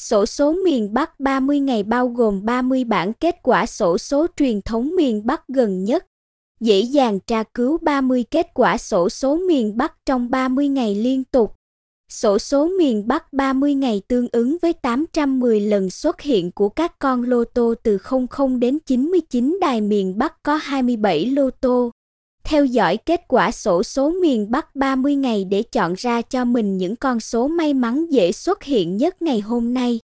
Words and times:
Sổ 0.00 0.26
số 0.26 0.52
miền 0.52 0.94
Bắc 0.94 1.20
30 1.20 1.60
ngày 1.60 1.82
bao 1.82 2.08
gồm 2.08 2.44
30 2.44 2.84
bản 2.84 3.12
kết 3.12 3.36
quả 3.42 3.66
sổ 3.66 3.98
số 3.98 4.26
truyền 4.36 4.62
thống 4.62 4.96
miền 4.96 5.26
Bắc 5.26 5.48
gần 5.48 5.84
nhất. 5.84 6.06
Dễ 6.60 6.80
dàng 6.80 7.20
tra 7.20 7.42
cứu 7.42 7.78
30 7.82 8.24
kết 8.30 8.46
quả 8.54 8.78
sổ 8.78 9.08
số 9.08 9.36
miền 9.36 9.76
Bắc 9.76 9.94
trong 10.06 10.30
30 10.30 10.68
ngày 10.68 10.94
liên 10.94 11.24
tục. 11.24 11.54
Sổ 12.10 12.38
số 12.38 12.68
miền 12.78 13.08
Bắc 13.08 13.32
30 13.32 13.74
ngày 13.74 14.02
tương 14.08 14.28
ứng 14.32 14.56
với 14.62 14.72
810 14.72 15.60
lần 15.60 15.90
xuất 15.90 16.20
hiện 16.20 16.52
của 16.52 16.68
các 16.68 16.98
con 16.98 17.22
lô 17.22 17.44
tô 17.44 17.74
từ 17.82 17.98
00 17.98 18.60
đến 18.60 18.78
99 18.86 19.58
đài 19.60 19.80
miền 19.80 20.18
Bắc 20.18 20.42
có 20.42 20.56
27 20.56 21.26
lô 21.26 21.50
tô. 21.50 21.90
Theo 22.44 22.64
dõi 22.64 22.96
kết 22.96 23.20
quả 23.28 23.50
sổ 23.50 23.82
số 23.82 24.10
miền 24.10 24.50
Bắc 24.50 24.76
30 24.76 25.14
ngày 25.14 25.44
để 25.44 25.62
chọn 25.62 25.94
ra 25.96 26.22
cho 26.22 26.44
mình 26.44 26.78
những 26.78 26.96
con 26.96 27.20
số 27.20 27.48
may 27.48 27.74
mắn 27.74 28.06
dễ 28.10 28.32
xuất 28.32 28.62
hiện 28.62 28.96
nhất 28.96 29.22
ngày 29.22 29.40
hôm 29.40 29.74
nay. 29.74 30.00